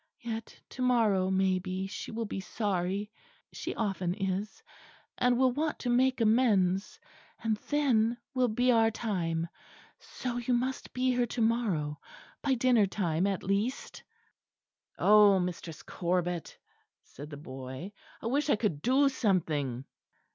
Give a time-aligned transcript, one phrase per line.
[0.23, 3.11] Yet to morrow, maybe, she will be sorry,
[3.53, 4.63] she often is
[5.19, 6.99] and will want to make amends;
[7.43, 9.47] and then will be our time,
[9.99, 11.99] so you must be here to morrow
[12.41, 14.01] by dinner time at least."
[14.97, 16.57] "Oh, Mistress Corbet,"
[17.03, 17.91] said the boy,
[18.23, 19.85] "I wish I could do something."